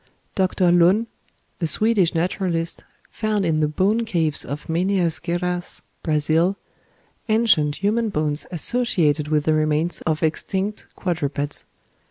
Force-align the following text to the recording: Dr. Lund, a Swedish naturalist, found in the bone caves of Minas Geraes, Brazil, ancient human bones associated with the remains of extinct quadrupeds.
Dr. 0.33 0.71
Lund, 0.71 1.05
a 1.61 1.67
Swedish 1.67 2.15
naturalist, 2.15 2.83
found 3.11 3.45
in 3.45 3.59
the 3.59 3.67
bone 3.67 4.03
caves 4.03 4.43
of 4.43 4.67
Minas 4.67 5.19
Geraes, 5.19 5.83
Brazil, 6.01 6.57
ancient 7.29 7.75
human 7.75 8.09
bones 8.09 8.47
associated 8.49 9.27
with 9.27 9.43
the 9.43 9.53
remains 9.53 10.01
of 10.07 10.23
extinct 10.23 10.87
quadrupeds. 10.95 11.65